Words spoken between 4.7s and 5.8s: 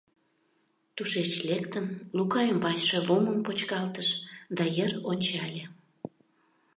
йыр ончале.